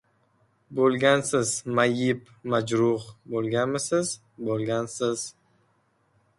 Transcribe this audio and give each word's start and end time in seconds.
Bo‘lgansiz! 0.77 1.51
Mayib-majruh 1.81 3.07
bo‘lganmisiz? 3.35 4.17
Bo‘lgansiz! 4.51 5.31